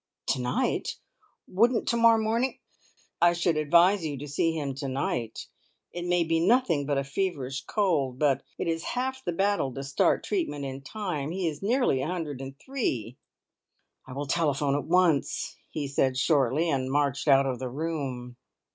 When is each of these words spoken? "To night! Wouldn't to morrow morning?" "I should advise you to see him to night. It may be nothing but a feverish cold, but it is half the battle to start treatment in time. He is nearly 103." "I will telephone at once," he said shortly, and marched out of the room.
"To 0.29 0.41
night! 0.41 0.95
Wouldn't 1.47 1.87
to 1.89 1.95
morrow 1.95 2.17
morning?" 2.19 2.57
"I 3.21 3.33
should 3.33 3.55
advise 3.55 4.03
you 4.03 4.17
to 4.17 4.27
see 4.27 4.51
him 4.51 4.73
to 4.77 4.87
night. 4.87 5.45
It 5.91 6.05
may 6.07 6.23
be 6.23 6.39
nothing 6.39 6.87
but 6.87 6.97
a 6.97 7.03
feverish 7.03 7.65
cold, 7.65 8.17
but 8.17 8.41
it 8.57 8.67
is 8.67 8.81
half 8.97 9.23
the 9.23 9.31
battle 9.31 9.71
to 9.75 9.83
start 9.83 10.23
treatment 10.23 10.65
in 10.65 10.81
time. 10.81 11.29
He 11.29 11.47
is 11.47 11.61
nearly 11.61 11.99
103." 11.99 13.19
"I 14.07 14.13
will 14.13 14.25
telephone 14.25 14.73
at 14.73 14.85
once," 14.85 15.55
he 15.69 15.87
said 15.87 16.17
shortly, 16.17 16.67
and 16.67 16.91
marched 16.91 17.27
out 17.27 17.45
of 17.45 17.59
the 17.59 17.69
room. 17.69 18.37